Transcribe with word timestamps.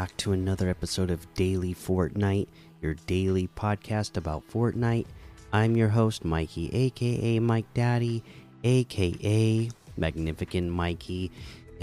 Back 0.00 0.16
to 0.16 0.32
another 0.32 0.70
episode 0.70 1.10
of 1.10 1.34
Daily 1.34 1.74
Fortnite, 1.74 2.48
your 2.80 2.94
daily 3.06 3.50
podcast 3.54 4.16
about 4.16 4.48
Fortnite. 4.48 5.04
I'm 5.52 5.76
your 5.76 5.90
host, 5.90 6.24
Mikey, 6.24 6.70
aka 6.72 7.38
Mike 7.38 7.66
Daddy, 7.74 8.24
aka 8.64 9.68
Magnificent 9.98 10.70
Mikey, 10.70 11.30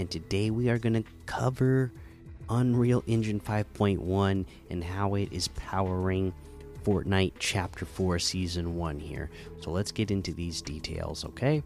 and 0.00 0.10
today 0.10 0.50
we 0.50 0.68
are 0.68 0.78
going 0.78 1.00
to 1.00 1.04
cover 1.26 1.92
Unreal 2.50 3.04
Engine 3.06 3.38
5.1 3.38 4.44
and 4.68 4.82
how 4.82 5.14
it 5.14 5.32
is 5.32 5.46
powering 5.46 6.34
Fortnite 6.82 7.34
Chapter 7.38 7.84
4 7.84 8.18
Season 8.18 8.74
1 8.74 8.98
here. 8.98 9.30
So 9.60 9.70
let's 9.70 9.92
get 9.92 10.10
into 10.10 10.34
these 10.34 10.60
details, 10.60 11.24
okay? 11.24 11.62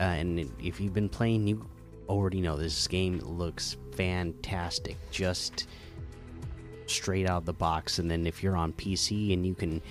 Uh, 0.00 0.02
and 0.02 0.50
if 0.60 0.80
you've 0.80 0.94
been 0.94 1.08
playing, 1.08 1.46
you 1.46 1.64
already 2.08 2.40
know 2.40 2.56
this 2.56 2.86
game 2.86 3.18
looks 3.18 3.76
fantastic. 3.94 4.96
Just 5.10 5.66
straight 6.86 7.28
out 7.28 7.38
of 7.38 7.46
the 7.46 7.52
box. 7.52 7.98
And 7.98 8.10
then 8.10 8.26
if 8.26 8.42
you're 8.42 8.56
on 8.56 8.72
PC 8.72 9.32
and 9.32 9.46
you 9.46 9.54
can 9.54 9.82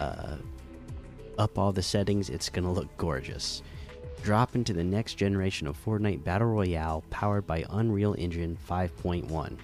uh, 0.00 0.36
up 1.38 1.58
all 1.58 1.72
the 1.72 1.82
settings, 1.82 2.30
it's 2.30 2.48
going 2.48 2.64
to 2.64 2.70
look 2.70 2.94
gorgeous. 2.96 3.62
Drop 4.22 4.54
into 4.54 4.72
the 4.72 4.84
next 4.84 5.14
generation 5.14 5.66
of 5.66 5.82
Fortnite 5.84 6.22
Battle 6.22 6.48
Royale 6.48 7.02
powered 7.10 7.46
by 7.46 7.64
Unreal 7.70 8.14
Engine 8.16 8.56
5.1. 8.68 9.56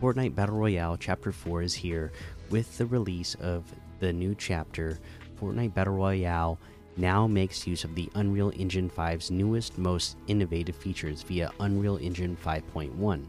Fortnite 0.00 0.34
Battle 0.34 0.56
Royale 0.56 0.96
Chapter 0.96 1.32
4 1.32 1.62
is 1.62 1.74
here 1.74 2.12
with 2.50 2.78
the 2.78 2.86
release 2.86 3.34
of 3.36 3.64
the 4.00 4.12
new 4.12 4.34
chapter. 4.34 4.98
Fortnite 5.40 5.74
Battle 5.74 5.94
Royale 5.94 6.58
now 6.96 7.26
makes 7.26 7.66
use 7.66 7.84
of 7.84 7.94
the 7.94 8.08
Unreal 8.14 8.52
Engine 8.56 8.90
5's 8.90 9.30
newest, 9.30 9.78
most 9.78 10.16
innovative 10.26 10.76
features 10.76 11.22
via 11.22 11.50
Unreal 11.60 11.98
Engine 11.98 12.36
5.1. 12.44 13.26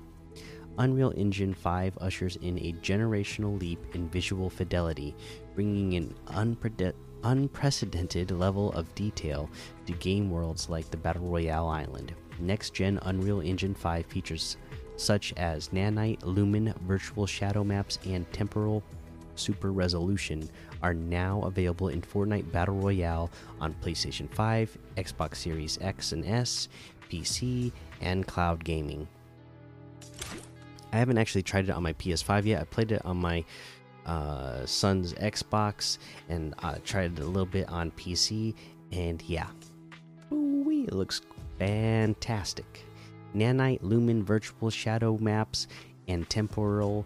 Unreal 0.77 1.13
Engine 1.16 1.53
5 1.53 1.97
ushers 2.02 2.35
in 2.38 2.59
a 2.59 2.73
generational 2.81 3.59
leap 3.59 3.80
in 3.95 4.09
visual 4.09 4.49
fidelity, 4.49 5.16
bringing 5.55 5.95
an 5.95 6.13
unprecedented 7.23 8.31
level 8.31 8.72
of 8.73 8.94
detail 8.94 9.49
to 9.85 9.94
game 9.94 10.29
worlds 10.29 10.69
like 10.69 10.91
the 10.91 10.97
Battle 10.97 11.27
Royale 11.27 11.67
Island. 11.67 12.13
Next 12.39 12.73
gen 12.73 13.00
Unreal 13.03 13.39
Engine 13.39 13.73
5 13.73 14.05
features 14.05 14.57
such 14.97 15.33
as 15.38 15.69
Nanite, 15.69 16.23
Lumen, 16.23 16.73
Virtual 16.85 17.25
Shadow 17.25 17.63
Maps, 17.63 18.00
and 18.05 18.31
Temporal 18.31 18.83
Super 19.36 19.72
Resolution 19.72 20.50
are 20.81 20.94
now 20.94 21.41
available 21.44 21.89
in 21.89 22.02
Fortnite 22.02 22.52
Battle 22.52 22.75
Royale 22.75 23.30
on 23.59 23.73
PlayStation 23.75 24.30
5, 24.33 24.78
Xbox 24.97 25.36
Series 25.36 25.78
X 25.81 26.11
and 26.11 26.25
S, 26.25 26.69
PC, 27.09 27.72
and 28.02 28.25
cloud 28.28 28.63
gaming. 28.63 29.08
I 30.91 30.97
haven't 30.97 31.17
actually 31.17 31.44
tried 31.44 31.69
it 31.69 31.72
on 31.72 31.83
my 31.83 31.94
PS5 31.94 32.45
yet. 32.45 32.61
I 32.61 32.63
played 32.66 32.91
it 32.91 33.03
on 33.06 33.17
my 33.17 33.44
uh, 34.06 34.66
son's 34.66 35.13
Xbox 35.13 35.97
and 36.30 36.53
uh, 36.59 36.75
tried 36.83 37.13
it 37.13 37.19
a 37.19 37.25
little 37.25 37.45
bit 37.45 37.67
on 37.69 37.91
PC, 37.91 38.53
and 38.91 39.22
yeah, 39.23 39.47
Ooh, 40.31 40.86
it 40.88 40.94
looks 40.94 41.22
fantastic. 41.59 42.86
Nanite, 43.36 43.80
Lumen, 43.81 44.23
Virtual 44.23 44.69
Shadow 44.69 45.17
Maps, 45.17 45.68
and 46.07 46.29
Temporal 46.29 47.06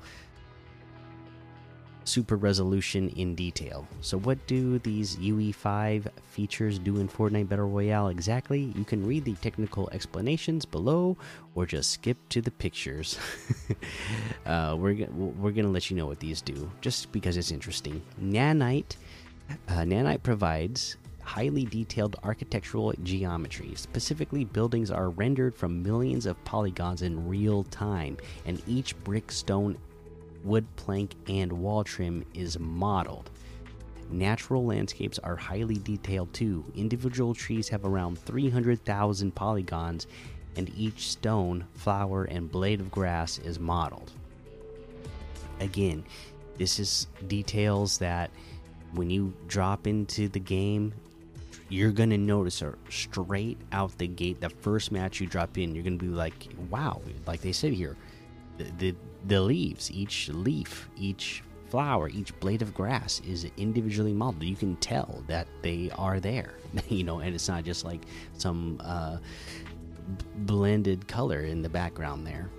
super 2.09 2.35
resolution 2.35 3.09
in 3.09 3.35
detail. 3.35 3.87
So, 4.01 4.17
what 4.17 4.45
do 4.47 4.79
these 4.79 5.15
UE5 5.17 6.07
features 6.31 6.79
do 6.79 6.97
in 6.97 7.07
Fortnite 7.07 7.47
Battle 7.47 7.69
Royale 7.69 8.07
exactly? 8.07 8.73
You 8.75 8.83
can 8.83 9.05
read 9.05 9.25
the 9.25 9.35
technical 9.35 9.89
explanations 9.91 10.65
below 10.65 11.17
or 11.55 11.65
just 11.65 11.91
skip 11.91 12.17
to 12.29 12.41
the 12.41 12.51
pictures. 12.51 13.17
uh, 14.45 14.75
we're, 14.77 15.05
we're 15.11 15.51
going 15.51 15.65
to 15.65 15.71
let 15.71 15.89
you 15.89 15.95
know 15.95 16.07
what 16.07 16.19
these 16.19 16.41
do 16.41 16.69
just 16.81 17.11
because 17.11 17.37
it's 17.37 17.51
interesting. 17.51 18.01
Nanite, 18.21 18.95
uh, 19.67 19.83
Nanite 19.85 20.23
provides 20.23 20.97
highly 21.29 21.63
detailed 21.63 22.15
architectural 22.23 22.91
geometry. 23.03 23.73
Specifically, 23.75 24.45
buildings 24.45 24.89
are 24.89 25.11
rendered 25.11 25.55
from 25.55 25.83
millions 25.83 26.25
of 26.25 26.43
polygons 26.43 27.03
in 27.03 27.27
real 27.29 27.63
time, 27.65 28.17
and 28.47 28.59
each 28.67 28.97
brick, 29.03 29.31
stone, 29.31 29.77
wood 30.43 30.65
plank, 30.75 31.15
and 31.27 31.51
wall 31.51 31.83
trim 31.83 32.25
is 32.33 32.59
modeled. 32.59 33.29
Natural 34.11 34.65
landscapes 34.65 35.19
are 35.19 35.35
highly 35.35 35.75
detailed 35.75 36.33
too. 36.33 36.65
Individual 36.75 37.35
trees 37.35 37.69
have 37.69 37.85
around 37.85 38.17
300,000 38.19 39.35
polygons, 39.35 40.07
and 40.55 40.71
each 40.75 41.09
stone, 41.09 41.65
flower, 41.75 42.23
and 42.23 42.51
blade 42.51 42.79
of 42.81 42.89
grass 42.89 43.37
is 43.39 43.59
modeled. 43.59 44.11
Again, 45.59 46.03
this 46.57 46.79
is 46.79 47.07
details 47.27 47.99
that 47.99 48.31
when 48.93 49.09
you 49.09 49.33
drop 49.47 49.85
into 49.85 50.27
the 50.27 50.39
game, 50.39 50.93
you're 51.69 51.91
gonna 51.91 52.17
notice 52.17 52.63
are 52.63 52.77
straight 52.89 53.57
out 53.71 53.95
the 53.99 54.07
gate. 54.07 54.41
The 54.41 54.49
first 54.49 54.91
match 54.91 55.21
you 55.21 55.27
drop 55.27 55.57
in, 55.57 55.75
you're 55.75 55.83
gonna 55.83 55.97
be 55.97 56.07
like, 56.07 56.49
"Wow!" 56.69 57.01
Like 57.27 57.41
they 57.41 57.51
said 57.51 57.73
here, 57.73 57.95
the, 58.77 58.95
the 59.27 59.41
leaves, 59.41 59.91
each 59.91 60.29
leaf, 60.29 60.89
each 60.97 61.43
flower, 61.69 62.09
each 62.09 62.37
blade 62.39 62.61
of 62.61 62.73
grass 62.73 63.21
is 63.27 63.47
individually 63.57 64.13
modeled. 64.13 64.43
You 64.43 64.55
can 64.55 64.75
tell 64.77 65.23
that 65.27 65.47
they 65.61 65.91
are 65.97 66.19
there, 66.19 66.55
you 66.89 67.03
know, 67.03 67.19
and 67.19 67.35
it's 67.35 67.47
not 67.47 67.63
just 67.63 67.85
like 67.85 68.01
some 68.37 68.79
uh, 68.83 69.17
blended 70.37 71.07
color 71.07 71.41
in 71.41 71.61
the 71.61 71.69
background 71.69 72.25
there. 72.25 72.49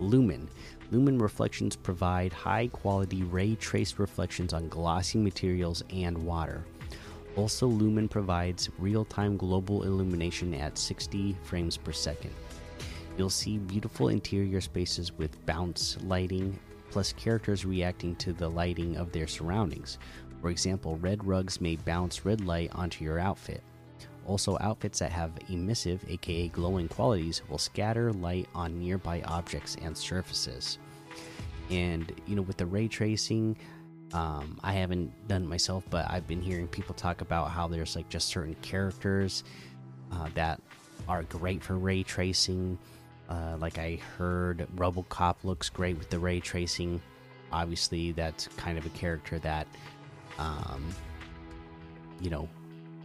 Lumen. 0.00 0.48
Lumen 0.90 1.18
reflections 1.18 1.76
provide 1.76 2.32
high 2.32 2.68
quality 2.68 3.22
ray 3.22 3.54
traced 3.54 3.98
reflections 3.98 4.52
on 4.52 4.68
glossy 4.68 5.18
materials 5.18 5.82
and 5.90 6.16
water. 6.18 6.64
Also, 7.36 7.66
Lumen 7.66 8.08
provides 8.08 8.70
real 8.78 9.04
time 9.04 9.36
global 9.36 9.82
illumination 9.82 10.54
at 10.54 10.78
60 10.78 11.36
frames 11.42 11.76
per 11.76 11.90
second. 11.90 12.30
You'll 13.16 13.30
see 13.30 13.58
beautiful 13.58 14.08
interior 14.08 14.60
spaces 14.60 15.12
with 15.12 15.44
bounce 15.46 15.96
lighting, 16.02 16.58
plus 16.90 17.12
characters 17.12 17.64
reacting 17.64 18.16
to 18.16 18.32
the 18.32 18.48
lighting 18.48 18.96
of 18.96 19.12
their 19.12 19.28
surroundings. 19.28 19.98
For 20.40 20.50
example, 20.50 20.96
red 20.96 21.24
rugs 21.24 21.60
may 21.60 21.76
bounce 21.76 22.24
red 22.24 22.40
light 22.44 22.74
onto 22.74 23.04
your 23.04 23.20
outfit. 23.20 23.62
Also, 24.26 24.56
outfits 24.60 24.98
that 24.98 25.12
have 25.12 25.32
emissive, 25.48 26.04
aka 26.08 26.48
glowing 26.48 26.88
qualities, 26.88 27.42
will 27.48 27.58
scatter 27.58 28.12
light 28.12 28.48
on 28.54 28.78
nearby 28.78 29.22
objects 29.22 29.76
and 29.82 29.96
surfaces. 29.96 30.78
And, 31.70 32.12
you 32.26 32.34
know, 32.34 32.42
with 32.42 32.56
the 32.56 32.66
ray 32.66 32.88
tracing, 32.88 33.56
um, 34.12 34.58
I 34.62 34.72
haven't 34.72 35.12
done 35.28 35.44
it 35.44 35.48
myself, 35.48 35.84
but 35.88 36.10
I've 36.10 36.26
been 36.26 36.42
hearing 36.42 36.68
people 36.68 36.94
talk 36.94 37.20
about 37.20 37.50
how 37.50 37.68
there's 37.68 37.96
like 37.96 38.08
just 38.08 38.28
certain 38.28 38.54
characters 38.62 39.44
uh, 40.10 40.28
that 40.34 40.60
are 41.08 41.22
great 41.24 41.62
for 41.62 41.76
ray 41.76 42.02
tracing 42.02 42.78
uh, 43.28 43.56
like 43.58 43.78
I 43.78 43.98
heard, 44.16 44.66
RoboCop 44.76 45.36
looks 45.44 45.70
great 45.70 45.96
with 45.98 46.10
the 46.10 46.18
ray 46.18 46.40
tracing. 46.40 47.00
Obviously, 47.52 48.12
that's 48.12 48.48
kind 48.56 48.76
of 48.78 48.84
a 48.84 48.90
character 48.90 49.38
that, 49.40 49.66
um, 50.38 50.84
you 52.20 52.30
know, 52.30 52.48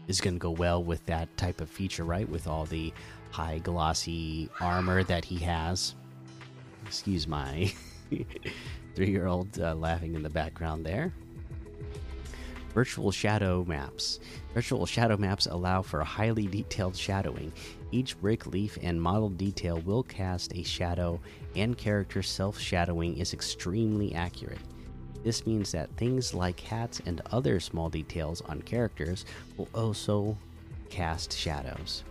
is 0.07 0.19
going 0.19 0.35
to 0.35 0.39
go 0.39 0.51
well 0.51 0.83
with 0.83 1.05
that 1.05 1.35
type 1.37 1.61
of 1.61 1.69
feature, 1.69 2.03
right? 2.03 2.27
With 2.27 2.47
all 2.47 2.65
the 2.65 2.91
high 3.31 3.59
glossy 3.59 4.49
armor 4.59 5.03
that 5.03 5.23
he 5.23 5.37
has. 5.37 5.95
Excuse 6.85 7.27
my 7.27 7.71
three 8.95 9.11
year 9.11 9.27
old 9.27 9.59
uh, 9.59 9.75
laughing 9.75 10.15
in 10.15 10.23
the 10.23 10.29
background 10.29 10.85
there. 10.85 11.13
Virtual 12.73 13.11
shadow 13.11 13.65
maps. 13.67 14.19
Virtual 14.53 14.85
shadow 14.85 15.17
maps 15.17 15.47
allow 15.47 15.81
for 15.81 16.03
highly 16.03 16.45
detailed 16.45 16.95
shadowing. 16.95 17.51
Each 17.91 18.19
brick, 18.19 18.45
leaf, 18.45 18.77
and 18.83 19.01
model 19.01 19.29
detail 19.29 19.79
will 19.79 20.03
cast 20.03 20.55
a 20.55 20.63
shadow, 20.63 21.19
and 21.55 21.77
character 21.77 22.21
self 22.21 22.59
shadowing 22.59 23.17
is 23.17 23.33
extremely 23.33 24.13
accurate. 24.13 24.59
This 25.23 25.45
means 25.45 25.71
that 25.71 25.89
things 25.97 26.33
like 26.33 26.59
hats 26.59 27.01
and 27.05 27.21
other 27.31 27.59
small 27.59 27.89
details 27.89 28.41
on 28.41 28.61
characters 28.61 29.25
will 29.57 29.67
also 29.73 30.37
cast 30.89 31.35
shadows. 31.35 32.03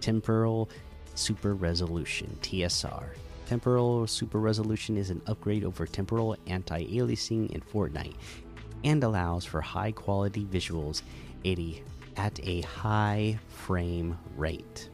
Temporal 0.00 0.70
Super 1.14 1.54
Resolution 1.54 2.34
TSR. 2.40 3.08
Temporal 3.46 4.06
Super 4.06 4.38
Resolution 4.38 4.96
is 4.96 5.10
an 5.10 5.20
upgrade 5.26 5.64
over 5.64 5.84
temporal 5.84 6.36
anti 6.46 6.86
aliasing 6.86 7.50
in 7.50 7.60
Fortnite 7.60 8.14
and 8.84 9.02
allows 9.04 9.44
for 9.44 9.60
high 9.60 9.92
quality 9.92 10.44
visuals 10.44 11.02
at 12.16 12.40
a 12.46 12.60
high 12.62 13.38
frame 13.48 14.18
rate. 14.36 14.88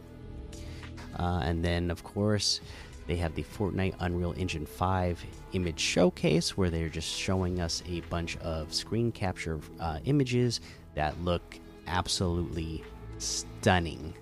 Uh, 1.19 1.41
and 1.45 1.65
then, 1.65 1.91
of 1.91 2.05
course, 2.05 2.61
they 3.07 3.17
have 3.17 3.35
the 3.35 3.43
Fortnite 3.43 3.95
Unreal 4.01 4.35
Engine 4.37 4.67
5 4.67 5.25
image 5.53 5.81
showcase 5.81 6.57
where 6.57 6.71
they're 6.71 6.89
just 6.89 7.09
showing 7.09 7.61
us 7.61 7.83
a 7.89 8.01
bunch 8.03 8.37
of 8.39 8.75
screen 8.75 9.13
capture 9.13 9.61
uh, 9.81 10.01
images 10.05 10.61
that 10.95 11.19
look 11.23 11.59
absolutely 11.87 12.83
stunning. 13.19 14.13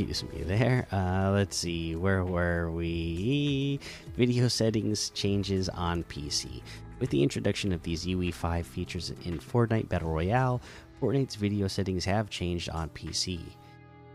Excuse 0.00 0.32
me 0.32 0.42
there. 0.44 0.86
Uh, 0.90 1.30
let's 1.30 1.58
see. 1.58 1.94
Where 1.94 2.24
were 2.24 2.70
we? 2.70 3.78
Video 4.16 4.48
settings 4.48 5.10
changes 5.10 5.68
on 5.68 6.04
PC. 6.04 6.62
With 7.00 7.10
the 7.10 7.22
introduction 7.22 7.70
of 7.70 7.82
these 7.82 8.06
UE5 8.06 8.64
features 8.64 9.10
in 9.26 9.38
Fortnite 9.38 9.90
Battle 9.90 10.08
Royale, 10.08 10.62
Fortnite's 11.02 11.34
video 11.34 11.68
settings 11.68 12.06
have 12.06 12.30
changed 12.30 12.70
on 12.70 12.88
PC. 12.90 13.40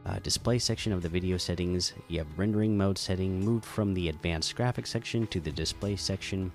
Uh, 0.07 0.17
display 0.23 0.57
section 0.57 0.91
of 0.91 1.03
the 1.03 1.09
video 1.09 1.37
settings, 1.37 1.93
you 2.07 2.17
have 2.17 2.39
rendering 2.39 2.75
mode 2.75 2.97
setting 2.97 3.39
moved 3.39 3.65
from 3.65 3.93
the 3.93 4.09
advanced 4.09 4.55
graphics 4.55 4.87
section 4.87 5.27
to 5.27 5.39
the 5.39 5.51
display 5.51 5.95
section. 5.95 6.51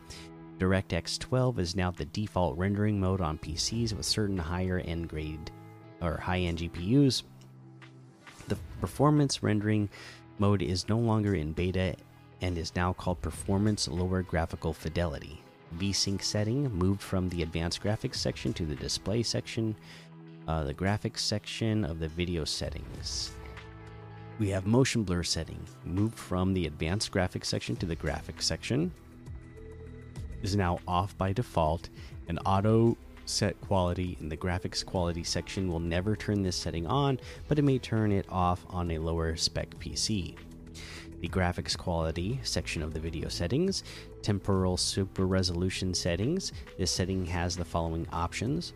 DirectX 0.58 1.20
12 1.20 1.60
is 1.60 1.76
now 1.76 1.92
the 1.92 2.04
default 2.06 2.58
rendering 2.58 2.98
mode 2.98 3.20
on 3.20 3.38
PCs 3.38 3.92
with 3.92 4.06
certain 4.06 4.38
higher 4.38 4.80
end 4.80 5.08
grade 5.08 5.52
or 6.02 6.16
high 6.16 6.40
end 6.40 6.58
GPUs. 6.58 7.22
The 8.50 8.58
performance 8.80 9.44
rendering 9.44 9.88
mode 10.40 10.60
is 10.60 10.88
no 10.88 10.98
longer 10.98 11.36
in 11.36 11.52
beta 11.52 11.94
and 12.40 12.58
is 12.58 12.74
now 12.74 12.92
called 12.92 13.22
Performance 13.22 13.86
Lower 13.86 14.22
Graphical 14.22 14.72
Fidelity. 14.72 15.40
VSync 15.78 16.20
setting 16.20 16.68
moved 16.72 17.00
from 17.00 17.28
the 17.28 17.44
advanced 17.44 17.80
graphics 17.80 18.16
section 18.16 18.52
to 18.54 18.66
the 18.66 18.74
display 18.74 19.22
section, 19.22 19.76
uh, 20.48 20.64
the 20.64 20.74
graphics 20.74 21.20
section 21.20 21.84
of 21.84 22.00
the 22.00 22.08
video 22.08 22.44
settings. 22.44 23.30
We 24.40 24.48
have 24.48 24.66
motion 24.66 25.04
blur 25.04 25.22
setting 25.22 25.64
moved 25.84 26.18
from 26.18 26.52
the 26.52 26.66
advanced 26.66 27.12
graphics 27.12 27.46
section 27.46 27.76
to 27.76 27.86
the 27.86 27.94
graphics 27.94 28.42
section. 28.42 28.92
Is 30.42 30.56
now 30.56 30.80
off 30.88 31.16
by 31.16 31.32
default, 31.32 31.88
and 32.26 32.40
auto 32.44 32.96
set 33.30 33.60
quality 33.60 34.16
in 34.20 34.28
the 34.28 34.36
graphics 34.36 34.84
quality 34.84 35.24
section 35.24 35.70
will 35.70 35.80
never 35.80 36.16
turn 36.16 36.42
this 36.42 36.56
setting 36.56 36.86
on, 36.86 37.20
but 37.48 37.58
it 37.58 37.62
may 37.62 37.78
turn 37.78 38.12
it 38.12 38.26
off 38.28 38.66
on 38.68 38.90
a 38.90 38.98
lower 38.98 39.36
spec 39.36 39.70
PC. 39.78 40.34
The 41.20 41.28
graphics 41.28 41.76
quality 41.76 42.40
section 42.42 42.82
of 42.82 42.94
the 42.94 43.00
video 43.00 43.28
settings, 43.28 43.84
temporal 44.22 44.76
super 44.76 45.26
resolution 45.26 45.92
settings. 45.92 46.52
This 46.78 46.90
setting 46.90 47.26
has 47.26 47.56
the 47.56 47.64
following 47.64 48.06
options. 48.12 48.72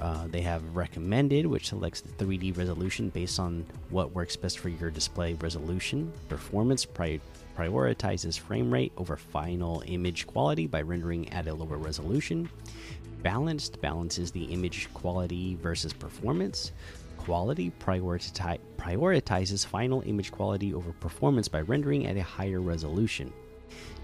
Uh, 0.00 0.28
they 0.28 0.40
have 0.42 0.62
recommended, 0.76 1.44
which 1.44 1.68
selects 1.68 2.00
the 2.00 2.24
3D 2.24 2.56
resolution 2.56 3.10
based 3.10 3.40
on 3.40 3.66
what 3.90 4.14
works 4.14 4.36
best 4.36 4.58
for 4.60 4.68
your 4.68 4.90
display 4.90 5.34
resolution. 5.34 6.12
Performance 6.28 6.84
pri 6.84 7.20
prioritizes 7.56 8.38
frame 8.38 8.72
rate 8.72 8.92
over 8.96 9.16
final 9.16 9.82
image 9.86 10.28
quality 10.28 10.68
by 10.68 10.80
rendering 10.80 11.28
at 11.32 11.48
a 11.48 11.54
lower 11.54 11.76
resolution. 11.76 12.48
Balanced 13.22 13.80
balances 13.80 14.30
the 14.30 14.44
image 14.44 14.88
quality 14.94 15.56
versus 15.56 15.92
performance. 15.92 16.70
Quality 17.16 17.72
prioriti 17.80 18.58
prioritizes 18.76 19.66
final 19.66 20.02
image 20.06 20.30
quality 20.30 20.72
over 20.72 20.92
performance 20.92 21.48
by 21.48 21.62
rendering 21.62 22.06
at 22.06 22.16
a 22.16 22.22
higher 22.22 22.60
resolution. 22.60 23.32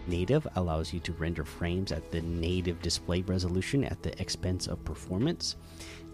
Native 0.06 0.46
allows 0.56 0.92
you 0.92 1.00
to 1.00 1.12
render 1.12 1.44
frames 1.44 1.90
at 1.90 2.10
the 2.10 2.20
native 2.20 2.80
display 2.82 3.22
resolution 3.22 3.84
at 3.84 4.02
the 4.02 4.20
expense 4.20 4.66
of 4.66 4.84
performance. 4.84 5.56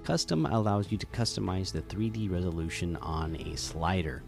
Custom 0.04 0.46
allows 0.46 0.92
you 0.92 0.98
to 0.98 1.06
customize 1.06 1.72
the 1.72 1.82
3D 1.82 2.30
resolution 2.30 2.96
on 2.96 3.36
a 3.36 3.56
slider. 3.56 4.22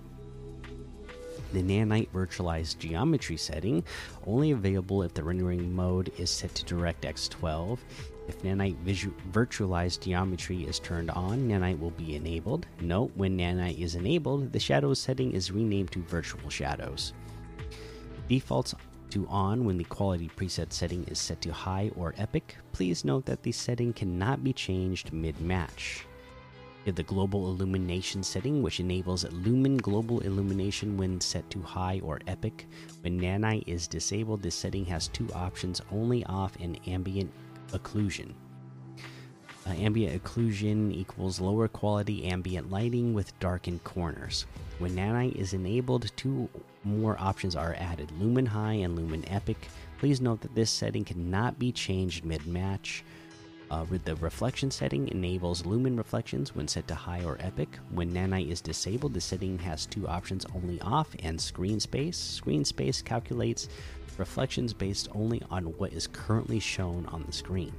The 1.53 1.63
Nanite 1.63 2.09
virtualized 2.11 2.79
geometry 2.79 3.37
setting 3.37 3.85
only 4.27 4.53
available 4.53 5.03
if 5.03 5.13
the 5.13 5.23
rendering 5.23 5.75
mode 5.75 6.11
is 6.19 6.31
set 6.31 6.55
to 6.55 6.75
DirectX 6.75 7.29
12. 7.29 7.85
If 8.27 8.43
Nanite 8.43 8.77
virtualized 9.33 10.01
geometry 10.01 10.63
is 10.65 10.79
turned 10.79 11.11
on, 11.11 11.49
Nanite 11.49 11.79
will 11.79 11.91
be 11.91 12.17
enabled. 12.17 12.67
Note 12.81 13.11
when 13.17 13.37
Nanite 13.37 13.79
is 13.79 13.97
enabled, 13.97 14.53
the 14.53 14.61
shadows 14.61 14.99
setting 14.99 15.33
is 15.33 15.53
renamed 15.53 15.93
to 15.93 16.03
virtual 16.03 16.49
shadows. 16.49 17.13
Defaults 18.29 18.75
to 19.13 19.27
on 19.29 19.67
when 19.67 19.77
the 19.77 19.85
quality 19.85 20.31
preset 20.37 20.73
setting 20.73 21.05
is 21.05 21.19
set 21.19 21.41
to 21.43 21.53
high 21.53 21.91
or 21.97 22.15
epic. 22.17 22.57
Please 22.73 23.05
note 23.05 23.27
that 23.27 23.43
the 23.43 23.53
setting 23.53 23.93
cannot 23.93 24.43
be 24.43 24.55
changed 24.55 25.13
mid 25.13 25.39
match. 25.39 26.07
If 26.87 26.95
The 26.95 27.03
global 27.03 27.51
illumination 27.51 28.23
setting, 28.23 28.63
which 28.63 28.81
enables 28.81 29.31
lumen 29.31 29.77
global 29.77 30.21
illumination 30.21 30.97
when 30.97 31.21
set 31.21 31.49
to 31.51 31.61
high 31.61 32.01
or 32.03 32.21
epic. 32.27 32.67
When 33.03 33.21
Nanite 33.21 33.69
is 33.69 33.87
disabled, 33.87 34.43
this 34.43 34.55
setting 34.55 34.87
has 34.87 35.09
two 35.09 35.29
options 35.35 35.83
only 35.93 36.25
off 36.25 36.57
and 36.59 36.81
ambient 36.89 37.31
occlusion. 37.73 38.33
Uh, 39.67 39.75
ambient 39.75 40.25
occlusion 40.25 40.91
equals 40.91 41.39
lower 41.39 41.69
quality 41.69 42.25
ambient 42.25 42.71
lighting 42.71 43.13
with 43.13 43.39
darkened 43.39 43.85
corners. 43.85 44.47
When 44.79 44.97
Nanite 44.97 45.37
is 45.37 45.53
enabled, 45.53 46.11
two 46.17 46.49
more 46.85 47.17
options 47.19 47.57
are 47.57 47.77
added 47.79 48.11
Lumen 48.19 48.47
High 48.47 48.75
and 48.75 48.97
Lumen 48.97 49.25
Epic. 49.29 49.69
Please 49.99 50.21
note 50.21 50.41
that 50.41 50.55
this 50.55 50.71
setting 50.71 51.05
cannot 51.05 51.59
be 51.59 51.73
changed 51.73 52.25
mid 52.25 52.47
match. 52.47 53.05
Uh, 53.71 53.87
the 54.05 54.15
reflection 54.17 54.71
setting 54.71 55.09
enables 55.09 55.65
lumen 55.65 55.97
reflections 55.97 56.55
when 56.55 56.69
set 56.69 56.87
to 56.87 56.95
high 56.95 57.25
or 57.25 57.39
epic. 57.41 57.79
When 57.91 58.13
nanite 58.13 58.51
is 58.51 58.61
disabled, 58.61 59.15
the 59.15 59.21
setting 59.21 59.59
has 59.61 59.87
two 59.87 60.07
options 60.07 60.45
only 60.55 60.79
off 60.83 61.09
and 61.21 61.41
screen 61.41 61.81
space. 61.81 62.19
Screen 62.19 62.67
space 62.67 63.01
calculates 63.01 63.71
reflections 64.19 64.75
based 64.75 65.09
only 65.15 65.43
on 65.51 65.65
what 65.79 65.95
is 65.95 66.07
currently 66.07 66.61
shown 66.61 67.07
on 67.07 67.25
the 67.25 67.33
screen. 67.33 67.73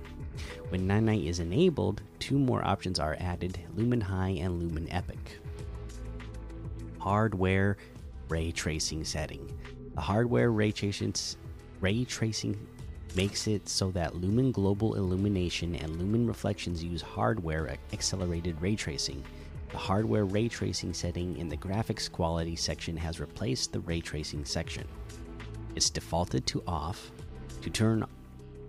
When 0.70 0.88
nanite 0.88 1.28
is 1.28 1.40
enabled, 1.40 2.02
two 2.18 2.40
more 2.40 2.66
options 2.66 3.00
are 3.00 3.16
added 3.20 3.60
lumen 3.76 4.02
high 4.02 4.30
and 4.30 4.60
lumen 4.60 4.88
epic. 4.90 5.40
Hardware 6.98 7.78
ray 8.30 8.52
tracing 8.52 9.04
setting. 9.04 9.52
The 9.96 10.02
hardware 10.02 10.52
ray 10.52 10.72
tracing, 10.72 11.14
ray 11.80 12.06
tracing 12.06 12.68
makes 13.16 13.48
it 13.48 13.70
so 13.70 13.92
that 13.92 14.16
Lumen 14.16 14.52
Global 14.52 14.96
Illumination 14.96 15.76
and 15.76 15.98
Lumen 15.98 16.26
Reflections 16.26 16.84
use 16.84 17.02
hardware 17.02 17.78
accelerated 17.92 18.60
ray 18.62 18.76
tracing. 18.76 19.24
The 19.72 19.78
hardware 19.78 20.26
ray 20.26 20.48
tracing 20.48 20.94
setting 20.94 21.38
in 21.38 21.50
the 21.50 21.58
graphics 21.58 22.12
quality 22.12 22.56
section 22.56 22.98
has 22.98 23.20
replaced 23.20 23.72
the 23.72 23.80
ray 23.82 24.02
tracing 24.02 24.46
section. 24.46 24.88
It's 25.76 25.90
defaulted 25.90 26.46
to 26.48 26.64
off. 26.68 27.12
To 27.62 27.70
turn 27.70 28.06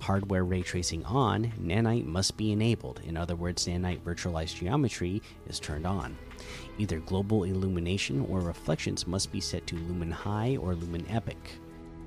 hardware 0.04 0.44
ray 0.44 0.60
tracing 0.60 1.02
on, 1.06 1.50
Nanite 1.58 2.04
must 2.04 2.36
be 2.36 2.52
enabled. 2.52 3.00
In 3.06 3.16
other 3.16 3.36
words, 3.36 3.66
Nanite 3.66 4.02
virtualized 4.02 4.56
geometry 4.56 5.22
is 5.48 5.58
turned 5.58 5.86
on. 5.86 6.14
Either 6.76 7.00
global 7.00 7.44
illumination 7.44 8.20
or 8.28 8.40
reflections 8.40 9.06
must 9.06 9.32
be 9.32 9.40
set 9.40 9.66
to 9.66 9.76
lumen 9.76 10.10
high 10.10 10.58
or 10.60 10.74
lumen 10.74 11.06
epic. 11.08 11.52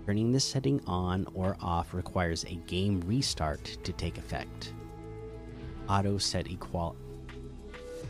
Turning 0.06 0.32
this 0.32 0.46
setting 0.46 0.80
on 0.86 1.26
or 1.34 1.58
off 1.60 1.96
requires 1.96 2.44
a 2.44 2.62
game 2.68 3.02
restart 3.02 3.64
to 3.84 3.92
take 3.94 4.20
effect. 4.20 4.74
Auto 5.90 6.20
set 6.20 6.48
equal 6.48 6.96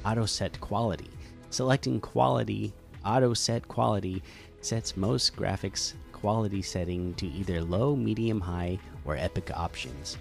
auto 0.06 0.26
set 0.26 0.60
quality. 0.60 1.10
Selecting 1.50 2.02
quality 2.02 2.74
auto 3.06 3.34
set 3.34 3.66
quality 3.70 4.22
sets 4.60 4.98
most 4.98 5.34
graphics 5.38 5.94
quality 6.12 6.62
setting 6.62 7.14
to 7.14 7.28
either 7.28 7.62
low, 7.62 7.96
medium, 7.96 8.42
high, 8.42 8.80
or 9.08 9.16
epic 9.16 9.50
options, 9.56 10.18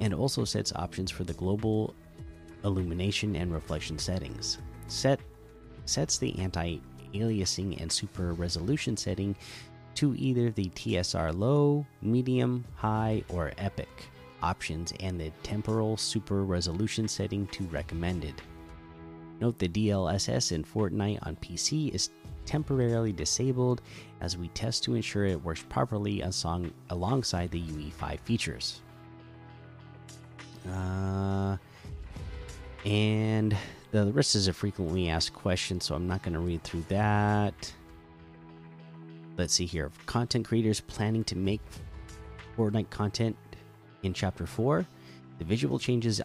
and 0.00 0.14
also 0.14 0.44
sets 0.44 0.72
options 0.74 1.10
for 1.10 1.24
the 1.24 1.32
global 1.34 1.94
illumination 2.64 3.34
and 3.34 3.52
reflection 3.52 3.98
settings. 3.98 4.58
Set 4.86 5.18
sets 5.84 6.18
the 6.18 6.38
anti-aliasing 6.38 7.80
and 7.80 7.90
super 7.90 8.34
resolution 8.34 8.96
setting 8.96 9.34
to 9.94 10.14
either 10.16 10.50
the 10.50 10.66
TSR 10.70 11.36
low, 11.36 11.84
medium, 12.00 12.64
high, 12.76 13.22
or 13.28 13.52
epic 13.58 13.88
options 14.42 14.92
and 15.00 15.20
the 15.20 15.30
temporal 15.42 15.96
super 15.96 16.44
resolution 16.44 17.08
setting 17.08 17.46
to 17.48 17.64
recommended. 17.64 18.34
Note 19.40 19.58
the 19.58 19.68
DLSS 19.68 20.52
in 20.52 20.64
Fortnite 20.64 21.24
on 21.26 21.36
PC 21.36 21.94
is 21.94 22.10
temporarily 22.46 23.12
disabled 23.12 23.82
as 24.20 24.36
we 24.36 24.48
test 24.48 24.84
to 24.84 24.94
ensure 24.94 25.26
it 25.26 25.42
works 25.42 25.64
properly 25.68 26.22
alongside 26.90 27.50
the 27.50 27.60
UE5 27.60 28.20
features. 28.20 28.80
Uh, 30.70 31.56
and 32.84 33.56
the 33.90 34.12
rest 34.12 34.34
is 34.34 34.48
a 34.48 34.52
frequently 34.52 35.08
asked 35.08 35.34
question, 35.34 35.80
so 35.80 35.94
I'm 35.94 36.06
not 36.06 36.22
going 36.22 36.34
to 36.34 36.40
read 36.40 36.62
through 36.62 36.84
that. 36.88 37.72
Let's 39.36 39.54
see 39.54 39.66
here. 39.66 39.90
Content 40.06 40.46
creators 40.46 40.80
planning 40.80 41.24
to 41.24 41.36
make 41.36 41.60
Fortnite 42.56 42.90
content 42.90 43.36
in 44.02 44.12
Chapter 44.12 44.46
4. 44.46 44.86
The 45.38 45.44
visual 45.44 45.78
changes 45.78 46.20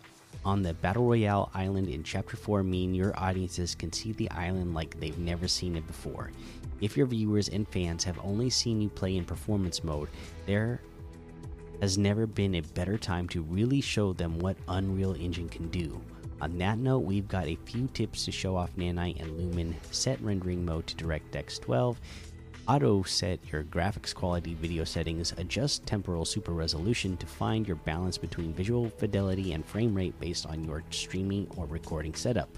on 0.48 0.64
the 0.64 0.74
Battle 0.76 1.04
Royale 1.04 1.52
island 1.54 1.90
in 1.90 2.04
Chapter 2.04 2.38
4 2.38 2.64
mean 2.64 2.94
your 2.94 3.12
audiences 3.20 3.76
can 3.76 3.92
see 3.92 4.14
the 4.14 4.32
island 4.32 4.74
like 4.74 4.98
they've 4.98 5.18
never 5.18 5.46
seen 5.46 5.76
it 5.76 5.86
before. 5.86 6.32
If 6.80 6.96
your 6.96 7.06
viewers 7.06 7.50
and 7.50 7.68
fans 7.68 8.06
have 8.06 8.18
only 8.24 8.50
seen 8.50 8.80
you 8.80 8.88
play 8.88 9.18
in 9.18 9.26
performance 9.26 9.84
mode, 9.84 10.08
there 10.46 10.80
has 11.82 11.98
never 11.98 12.26
been 12.26 12.56
a 12.56 12.62
better 12.62 12.98
time 12.98 13.28
to 13.28 13.42
really 13.42 13.82
show 13.82 14.14
them 14.14 14.40
what 14.40 14.56
Unreal 14.70 15.16
Engine 15.16 15.50
can 15.50 15.68
do. 15.68 16.02
On 16.40 16.58
that 16.60 16.78
note, 16.78 17.00
we've 17.00 17.28
got 17.28 17.48
a 17.48 17.58
few 17.66 17.90
tips 17.94 18.24
to 18.24 18.32
show 18.32 18.56
off 18.56 18.74
Nanite 18.78 19.22
and 19.22 19.38
Lumen. 19.38 19.76
Set 19.92 20.22
rendering 20.22 20.64
mode 20.64 20.88
to 20.88 20.96
DirectX 20.96 21.60
12. 21.60 22.00
Auto 22.68 23.02
set 23.04 23.40
your 23.50 23.64
graphics 23.64 24.14
quality 24.14 24.54
video 24.54 24.84
settings. 24.84 25.34
Adjust 25.38 25.86
temporal 25.86 26.26
super 26.26 26.52
resolution 26.52 27.16
to 27.16 27.26
find 27.26 27.66
your 27.66 27.78
balance 27.78 28.18
between 28.18 28.52
visual 28.54 28.90
fidelity 28.90 29.54
and 29.54 29.66
frame 29.66 29.96
rate 29.96 30.20
based 30.20 30.46
on 30.46 30.66
your 30.66 30.84
streaming 30.90 31.48
or 31.56 31.66
recording 31.68 32.14
setup. 32.14 32.50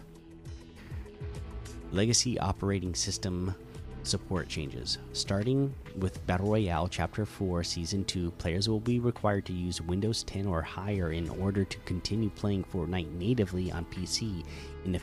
Legacy 1.91 2.39
operating 2.39 2.95
system 2.95 3.53
support 4.01 4.49
changes. 4.49 4.97
Starting 5.13 5.71
with 5.97 6.25
Battle 6.25 6.47
Royale 6.47 6.87
Chapter 6.87 7.23
4 7.23 7.63
Season 7.63 8.03
2, 8.03 8.31
players 8.31 8.67
will 8.67 8.79
be 8.79 8.99
required 8.99 9.45
to 9.45 9.53
use 9.53 9.79
Windows 9.79 10.23
10 10.23 10.47
or 10.47 10.63
higher 10.63 11.11
in 11.11 11.29
order 11.29 11.63
to 11.63 11.77
continue 11.79 12.31
playing 12.31 12.63
Fortnite 12.63 13.11
natively 13.11 13.71
on 13.71 13.85
PC 13.85 14.43
in, 14.85 14.95
a, 14.95 14.99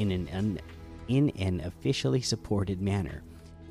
in, 0.00 0.10
an, 0.10 0.58
in 1.06 1.30
an 1.38 1.60
officially 1.60 2.20
supported 2.20 2.82
manner. 2.82 3.22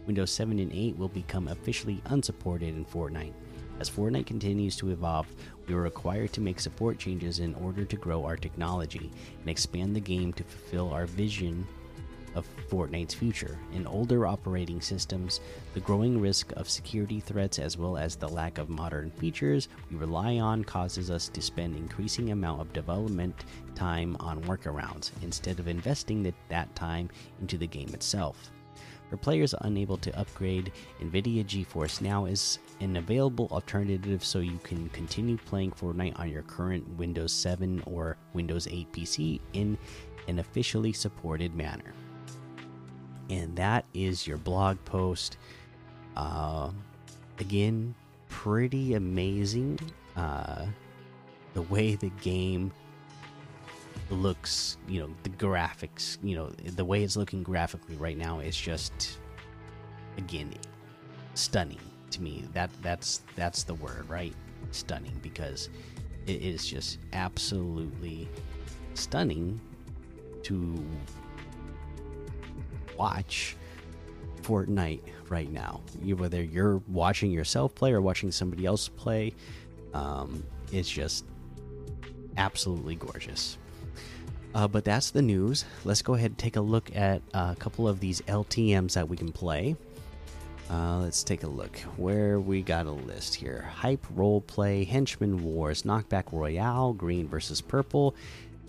Windows 0.05 0.31
7 0.31 0.59
and 0.59 0.71
8 0.73 0.97
will 0.97 1.09
become 1.09 1.47
officially 1.47 2.01
unsupported 2.05 2.69
in 2.69 2.85
Fortnite. 2.85 3.33
As 3.79 3.89
Fortnite 3.89 4.27
continues 4.27 4.75
to 4.77 4.91
evolve, 4.91 5.27
we 5.67 5.73
are 5.73 5.81
required 5.81 6.33
to 6.33 6.41
make 6.41 6.59
support 6.59 6.99
changes 6.99 7.39
in 7.39 7.55
order 7.55 7.83
to 7.85 7.95
grow 7.95 8.25
our 8.25 8.37
technology 8.37 9.11
and 9.39 9.49
expand 9.49 9.95
the 9.95 9.99
game 9.99 10.33
to 10.33 10.43
fulfill 10.43 10.93
our 10.93 11.05
vision 11.05 11.65
of 12.35 12.47
Fortnite's 12.69 13.13
future. 13.13 13.57
In 13.73 13.87
older 13.87 14.25
operating 14.25 14.81
systems, 14.81 15.41
the 15.73 15.79
growing 15.79 16.19
risk 16.19 16.51
of 16.53 16.69
security 16.69 17.19
threats 17.19 17.59
as 17.59 17.77
well 17.77 17.97
as 17.97 18.15
the 18.15 18.27
lack 18.27 18.57
of 18.57 18.69
modern 18.69 19.11
features 19.11 19.67
we 19.89 19.97
rely 19.97 20.37
on 20.37 20.63
causes 20.63 21.11
us 21.11 21.27
to 21.29 21.41
spend 21.41 21.75
increasing 21.75 22.31
amount 22.31 22.61
of 22.61 22.73
development 22.73 23.45
time 23.75 24.15
on 24.19 24.41
workarounds 24.43 25.11
instead 25.23 25.59
of 25.59 25.67
investing 25.67 26.23
the, 26.23 26.33
that 26.49 26.73
time 26.75 27.09
into 27.41 27.57
the 27.57 27.67
game 27.67 27.89
itself. 27.93 28.51
For 29.11 29.17
players 29.17 29.53
unable 29.61 29.97
to 29.97 30.17
upgrade, 30.17 30.71
NVIDIA 31.01 31.45
GeForce 31.45 32.01
Now 32.01 32.25
is 32.25 32.57
an 32.79 32.95
available 32.95 33.49
alternative 33.51 34.23
so 34.23 34.39
you 34.39 34.57
can 34.63 34.87
continue 34.89 35.37
playing 35.37 35.71
Fortnite 35.71 36.17
on 36.17 36.29
your 36.29 36.43
current 36.43 36.87
Windows 36.97 37.33
7 37.33 37.83
or 37.85 38.15
Windows 38.33 38.69
8 38.71 38.89
PC 38.93 39.41
in 39.51 39.77
an 40.27 40.39
officially 40.39 40.93
supported 40.93 41.53
manner 41.53 41.93
and 43.31 43.55
that 43.55 43.85
is 43.93 44.27
your 44.27 44.37
blog 44.37 44.77
post. 44.85 45.37
Uh, 46.15 46.69
again, 47.39 47.95
pretty 48.29 48.93
amazing. 48.93 49.79
Uh, 50.15 50.65
the 51.53 51.61
way 51.63 51.95
the 51.95 52.11
game 52.21 52.71
looks, 54.11 54.77
you 54.87 55.01
know, 55.01 55.09
the 55.23 55.29
graphics, 55.29 56.17
you 56.23 56.35
know, 56.35 56.49
the 56.49 56.85
way 56.85 57.03
it's 57.03 57.15
looking 57.15 57.43
graphically 57.43 57.95
right 57.95 58.17
now 58.17 58.39
is 58.39 58.55
just, 58.55 59.19
again, 60.17 60.53
stunning 61.33 61.79
to 62.11 62.21
me. 62.21 62.43
That 62.53 62.69
that's 62.81 63.21
that's 63.35 63.63
the 63.63 63.75
word, 63.75 64.09
right? 64.09 64.33
Stunning 64.71 65.17
because 65.21 65.69
it 66.27 66.41
is 66.41 66.67
just 66.67 66.99
absolutely 67.13 68.27
stunning 68.93 69.59
to 70.43 70.85
watch 72.97 73.55
Fortnite 74.41 75.01
right 75.29 75.51
now. 75.51 75.81
Whether 76.03 76.43
you're 76.43 76.77
watching 76.87 77.31
yourself 77.31 77.73
play 77.73 77.93
or 77.93 78.01
watching 78.01 78.31
somebody 78.31 78.65
else 78.65 78.87
play, 78.87 79.33
um, 79.93 80.43
it's 80.71 80.89
just 80.89 81.25
absolutely 82.37 82.95
gorgeous. 82.95 83.57
Uh, 84.53 84.67
but 84.67 84.83
that's 84.83 85.11
the 85.11 85.21
news. 85.21 85.65
Let's 85.85 86.01
go 86.01 86.13
ahead 86.13 86.31
and 86.31 86.37
take 86.37 86.55
a 86.57 86.61
look 86.61 86.95
at 86.95 87.21
a 87.33 87.55
couple 87.57 87.87
of 87.87 87.99
these 87.99 88.21
LTMs 88.21 88.93
that 88.93 89.07
we 89.07 89.17
can 89.17 89.31
play. 89.31 89.75
Uh, 90.69 90.99
let's 90.99 91.23
take 91.23 91.43
a 91.43 91.47
look 91.47 91.77
where 91.97 92.39
we 92.39 92.61
got 92.61 92.85
a 92.85 92.91
list 92.91 93.35
here 93.35 93.69
hype 93.75 94.05
role 94.15 94.39
play 94.39 94.85
henchman 94.85 95.43
wars 95.43 95.83
knockback 95.83 96.31
royale 96.31 96.93
green 96.93 97.27
versus 97.27 97.59
purple 97.59 98.15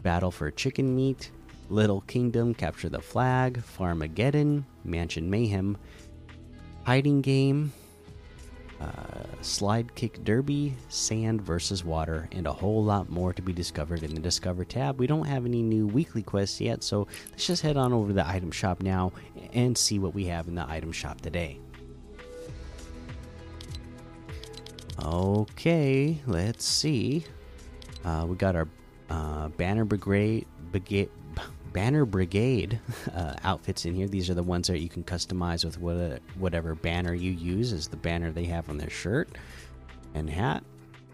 battle 0.03 0.33
for 0.33 0.51
chicken 0.51 0.97
meat 0.97 1.31
Little 1.73 2.03
Kingdom, 2.03 2.53
Capture 2.55 2.91
the 2.91 3.01
Flag, 3.01 3.63
Farmageddon, 3.63 4.65
Mansion 4.85 5.31
Mayhem, 5.31 5.79
Hiding 6.85 7.23
Game, 7.23 7.73
uh, 8.83 9.43
Slide 9.43 9.95
Kick 9.95 10.25
Derby, 10.25 10.75
Sand 10.89 11.43
versus 11.43 11.85
Water, 11.85 12.29
and 12.33 12.47
a 12.47 12.53
whole 12.53 12.83
lot 12.83 13.11
more 13.11 13.33
to 13.33 13.43
be 13.43 13.53
discovered 13.53 14.03
in 14.03 14.15
the 14.15 14.21
Discover 14.21 14.65
tab. 14.65 14.99
We 14.99 15.07
don't 15.07 15.27
have 15.27 15.47
any 15.47 15.63
new 15.63 15.87
weekly 15.87 16.23
quests 16.23 16.61
yet, 16.61 16.83
so 16.83 17.07
let's 17.31 17.47
just 17.47 17.63
head 17.63 17.77
on 17.77 17.93
over 17.93 18.09
to 18.09 18.15
the 18.15 18.27
item 18.27 18.51
shop 18.51 18.83
now 18.83 19.13
and 19.53 19.77
see 19.77 19.99
what 19.99 20.15
we 20.15 20.27
have 20.27 20.49
in 20.49 20.55
the 20.55 20.69
item 20.69 20.93
shop 20.93 21.21
today. 21.21 21.59
Okay, 25.03 26.21
let's 26.27 26.65
see. 26.65 27.25
Uh, 28.05 28.27
we 28.29 28.37
got 28.37 28.55
our 28.57 28.69
uh, 29.11 29.49
Banner 29.49 29.85
Brigade, 29.85 30.47
banner 31.73 32.05
brigade 32.05 32.81
uh, 33.15 33.35
outfits 33.45 33.85
in 33.85 33.95
here. 33.95 34.09
These 34.09 34.31
are 34.31 34.35
the 34.35 34.43
ones 34.43 34.69
that 34.69 34.81
you 34.81 34.89
can 34.89 35.05
customize 35.05 35.65
with 35.65 35.79
what, 35.79 36.21
whatever 36.39 36.75
banner 36.75 37.15
you 37.15 37.33
use 37.33 37.73
as 37.73 37.89
the 37.89 37.97
banner 37.97 38.33
they 38.33 38.45
have 38.45 38.69
on 38.69 38.79
their 38.79 38.91
shirt 38.91 39.29
and 40.15 40.29
hat. 40.29 40.63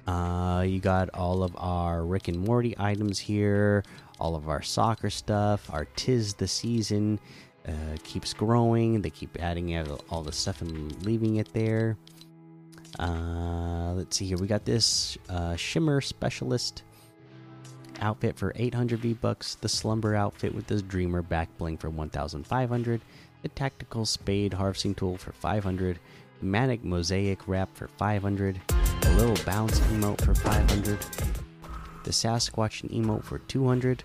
Uh, 0.07 0.63
you 0.63 0.81
got 0.81 1.11
all 1.13 1.43
of 1.43 1.55
our 1.59 2.05
Rick 2.05 2.29
and 2.29 2.39
Morty 2.39 2.75
items 2.79 3.19
here, 3.19 3.85
all 4.19 4.35
of 4.35 4.49
our 4.49 4.63
soccer 4.63 5.11
stuff, 5.11 5.71
our 5.73 5.85
Tis 5.97 6.35
the 6.35 6.49
Season 6.49 7.21
uh, 7.67 7.73
keeps 8.05 8.33
growing. 8.33 9.03
They 9.03 9.11
keep 9.11 9.37
adding 9.41 9.77
all 10.09 10.23
the 10.23 10.33
stuff 10.33 10.63
and 10.63 11.05
leaving 11.05 11.37
it 11.37 11.53
there. 11.53 11.99
Uh, 12.99 13.93
let's 13.95 14.17
see 14.17 14.27
here. 14.27 14.39
We 14.39 14.47
got 14.47 14.65
this 14.65 15.19
uh, 15.29 15.57
Shimmer 15.57 16.01
Specialist 16.01 16.85
outfit 18.01 18.37
for 18.37 18.53
800 18.57 19.01
V 19.01 19.15
bucks, 19.15 19.55
the 19.57 19.69
Slumber 19.69 20.15
outfit 20.15 20.55
with 20.55 20.67
the 20.67 20.83
Dreamer 20.83 21.23
back 21.23 21.49
bling 21.59 21.77
for 21.77 21.91
1,500, 21.91 23.01
the 23.43 23.49
Tactical 23.49 24.07
Spade 24.07 24.55
harvesting 24.55 24.95
tool 24.95 25.17
for 25.17 25.33
500, 25.33 25.99
the 26.41 26.47
Manic 26.47 26.85
Mosaic 26.85 27.47
wrap 27.47 27.75
for 27.75 27.89
500, 27.89 28.61
a 28.71 29.11
little 29.15 29.45
bounce 29.45 29.79
emote 29.81 30.21
for 30.21 30.35
500, 30.35 30.99
the 32.05 32.11
Sasquatch 32.11 32.89
emote 32.91 33.25
for 33.25 33.39
200. 33.39 34.03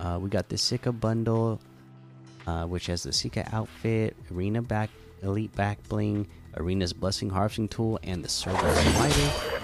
Uh, 0.00 0.18
we 0.20 0.28
got 0.28 0.48
the 0.48 0.58
Sika 0.58 0.92
bundle, 0.92 1.60
uh, 2.46 2.64
which 2.64 2.86
has 2.86 3.02
the 3.02 3.12
Sika 3.12 3.48
outfit, 3.52 4.16
Arena 4.32 4.62
back, 4.62 4.90
Elite 5.22 5.54
back 5.56 5.82
bling, 5.88 6.26
Arena's 6.56 6.92
Blessing 6.92 7.30
harvesting 7.30 7.68
tool, 7.68 7.98
and 8.02 8.24
the 8.24 8.28
Server 8.28 8.74
Slider 8.74 8.98
let's 9.10 9.14
see 9.14 9.57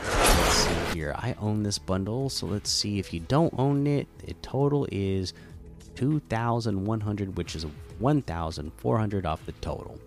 here. 1.04 1.14
I 1.16 1.34
own 1.38 1.62
this 1.62 1.78
bundle, 1.78 2.30
so 2.30 2.46
let's 2.46 2.70
see 2.70 2.98
if 2.98 3.12
you 3.12 3.20
don't 3.20 3.54
own 3.58 3.86
it. 3.86 4.08
The 4.18 4.34
total 4.34 4.86
is 4.90 5.34
2,100, 5.96 7.36
which 7.36 7.54
is 7.54 7.66
1,400 7.98 9.26
off 9.26 9.44
the 9.46 9.52
total. 9.52 9.98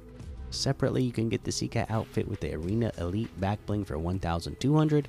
Separately, 0.50 1.04
you 1.04 1.12
can 1.12 1.30
get 1.30 1.44
the 1.44 1.52
Sika 1.52 1.86
outfit 1.90 2.28
with 2.28 2.40
the 2.40 2.56
Arena 2.56 2.92
Elite 2.98 3.40
back 3.40 3.64
bling 3.66 3.86
for 3.86 3.98
1,200. 4.00 5.08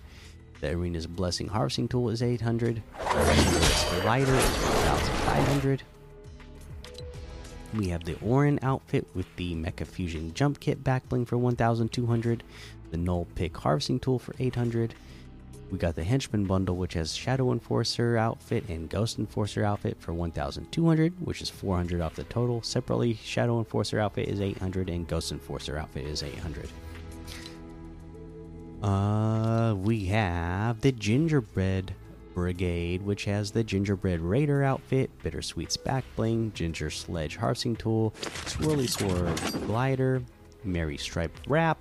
The 0.61 0.71
Arena's 0.71 1.07
Blessing 1.07 1.49
Harvesting 1.49 1.89
Tool 1.89 2.11
is 2.11 2.23
800. 2.23 2.83
The 2.99 4.03
Lighter 4.05 4.35
is 4.35 4.45
1,500. 4.45 5.83
We 7.75 7.89
have 7.89 8.05
the 8.05 8.19
Orin 8.21 8.59
outfit 8.63 9.07
with 9.15 9.27
the 9.37 9.55
Mecha 9.55 9.87
Fusion 9.87 10.35
Jump 10.35 10.59
Kit 10.59 10.83
back 10.83 11.09
bling 11.09 11.25
for 11.25 11.39
1,200. 11.39 12.43
The 12.91 12.97
Null 12.97 13.27
Pick 13.37 13.57
Harvesting 13.57 14.01
Tool 14.01 14.19
for 14.19 14.35
800. 14.39 14.95
We 15.71 15.77
got 15.77 15.97
the 15.97 16.05
Henchman 16.05 16.47
bundle, 16.47 16.77
which 16.77 16.95
has 16.95 17.15
Shadow 17.15 17.53
Enforcer 17.53 18.17
outfit 18.17 18.69
and 18.69 18.89
Ghost 18.89 19.19
Enforcer 19.19 19.65
outfit 19.65 19.99
for 20.01 20.15
1,200, 20.15 21.27
which 21.27 21.43
is 21.43 21.51
400 21.51 22.01
off 22.01 22.15
the 22.15 22.25
total. 22.25 22.63
Separately, 22.63 23.19
Shadow 23.23 23.59
Enforcer 23.59 24.01
outfit 24.01 24.29
is 24.29 24.41
800 24.41 24.89
and 24.89 25.07
Ghost 25.07 25.31
Enforcer 25.31 25.77
outfit 25.77 26.07
is 26.07 26.23
800. 26.23 26.71
Uh, 28.83 29.75
we 29.75 30.07
have 30.07 30.81
the 30.81 30.93
Gingerbread 30.93 31.95
Brigade, 32.33 33.03
which 33.03 33.25
has 33.25 33.51
the 33.51 33.65
Gingerbread 33.65 34.21
Raider 34.21 34.63
outfit, 34.63 35.11
Bittersweet's 35.23 35.77
back 35.77 36.05
bling, 36.17 36.53
Ginger 36.55 36.89
Sledge 36.89 37.37
harvesting 37.37 37.77
tool, 37.77 38.15
Swirly 38.23 38.89
Sword 38.89 39.67
glider, 39.67 40.23
Merry 40.65 40.97
Stripe 40.97 41.37
wrap, 41.49 41.79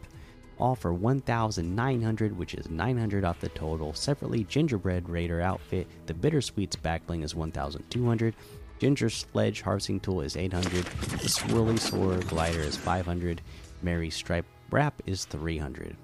all 0.60 0.76
for 0.76 0.94
1,900, 0.94 2.38
which 2.38 2.54
is 2.54 2.70
900 2.70 3.24
off 3.24 3.40
the 3.40 3.50
total. 3.50 3.94
Separately, 3.94 4.44
Gingerbread 4.44 5.10
Raider 5.10 5.42
outfit, 5.42 5.88
the 6.06 6.14
Bittersweets 6.14 6.76
backbling 6.76 7.24
is 7.24 7.36
1,200. 7.36 8.36
Ginger 8.80 9.10
Sledge 9.10 9.62
harvesting 9.62 10.00
tool 10.00 10.22
is 10.22 10.38
800. 10.38 10.86
The 10.86 11.30
Swirly 11.30 11.80
Sword 11.80 12.28
glider 12.28 12.60
is 12.60 12.78
500. 12.78 13.42
Merry 13.82 14.10
Stripe 14.10 14.46
wrap 14.70 15.02
is 15.06 15.26
300. 15.26 15.96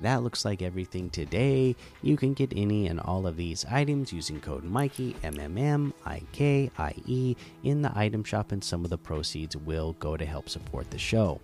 That 0.00 0.22
looks 0.22 0.44
like 0.44 0.62
everything 0.62 1.10
today. 1.10 1.74
You 2.02 2.16
can 2.16 2.32
get 2.32 2.52
any 2.54 2.86
and 2.86 3.00
all 3.00 3.26
of 3.26 3.36
these 3.36 3.64
items 3.64 4.12
using 4.12 4.40
code 4.40 4.62
Mikey 4.62 5.16
M 5.24 5.40
M 5.40 5.58
M 5.58 5.94
I 6.06 6.22
K 6.30 6.70
I 6.78 6.94
E 7.06 7.34
in 7.64 7.82
the 7.82 7.90
item 7.98 8.22
shop, 8.22 8.52
and 8.52 8.62
some 8.62 8.84
of 8.84 8.90
the 8.90 8.98
proceeds 8.98 9.56
will 9.56 9.94
go 9.94 10.16
to 10.16 10.24
help 10.24 10.48
support 10.48 10.88
the 10.90 10.98
show. 10.98 11.40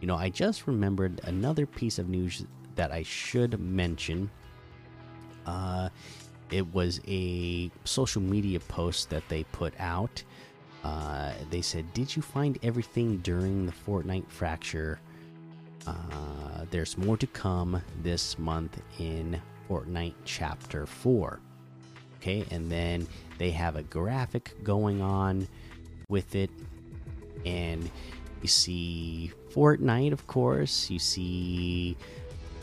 You 0.00 0.06
know, 0.06 0.16
I 0.16 0.28
just 0.28 0.66
remembered 0.66 1.20
another 1.24 1.66
piece 1.66 1.98
of 1.98 2.08
news 2.08 2.44
that 2.74 2.92
I 2.92 3.02
should 3.02 3.58
mention. 3.58 4.30
Uh, 5.46 5.88
it 6.50 6.72
was 6.72 7.00
a 7.08 7.70
social 7.84 8.22
media 8.22 8.60
post 8.60 9.10
that 9.10 9.28
they 9.28 9.44
put 9.44 9.74
out. 9.78 10.22
Uh, 10.84 11.32
they 11.50 11.62
said, 11.62 11.92
"Did 11.94 12.14
you 12.14 12.22
find 12.22 12.58
everything 12.62 13.18
during 13.18 13.66
the 13.66 13.72
Fortnite 13.72 14.28
fracture?" 14.28 15.00
Uh, 15.86 16.64
there's 16.70 16.98
more 16.98 17.16
to 17.16 17.26
come 17.28 17.80
this 18.02 18.38
month 18.38 18.80
in 18.98 19.40
Fortnite 19.68 20.14
Chapter 20.24 20.86
4. 20.86 21.40
Okay, 22.16 22.44
and 22.50 22.70
then 22.70 23.06
they 23.38 23.50
have 23.50 23.76
a 23.76 23.82
graphic 23.82 24.54
going 24.62 25.00
on 25.00 25.46
with 26.08 26.34
it, 26.34 26.50
and 27.44 27.88
you 28.42 28.48
see 28.48 29.32
Fortnite, 29.56 30.12
of 30.12 30.26
course. 30.26 30.90
You 30.90 30.98
see 30.98 31.96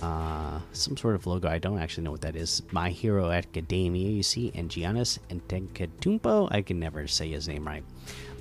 uh, 0.02 0.60
some 0.74 0.96
sort 0.96 1.16
of 1.16 1.26
logo. 1.26 1.48
I 1.48 1.58
don't 1.58 1.80
actually 1.80 2.04
know 2.04 2.12
what 2.12 2.22
that 2.22 2.36
is. 2.36 2.62
My 2.72 2.90
Hero 2.90 3.32
Academia, 3.32 4.10
you 4.10 4.22
see, 4.22 4.52
and 4.54 4.70
Giannis 4.70 5.18
Antetokounmpo. 5.30 6.50
I 6.52 6.62
can 6.62 6.80
never 6.80 7.08
say 7.08 7.30
his 7.30 7.48
name 7.48 7.66
right, 7.66 7.84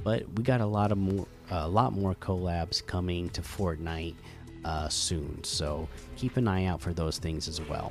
but 0.05 0.25
we 0.35 0.43
got 0.43 0.61
a 0.61 0.67
lot 0.67 0.93
of 0.93 0.99
more, 0.99 1.27
a 1.51 1.67
lot 1.69 1.95
more 1.95 2.15
collabs 2.17 2.85
coming 2.85 3.31
to 3.31 3.41
Fortnite 3.41 4.17
uh, 4.65 4.89
soon. 4.89 5.43
So 5.45 5.89
keep 6.17 6.37
an 6.37 6.47
eye 6.47 6.67
out 6.67 6.81
for 6.81 6.93
those 6.93 7.19
things 7.19 7.49
as 7.49 7.61
well. 7.63 7.91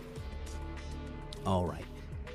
All 1.45 1.65
right. 1.65 1.85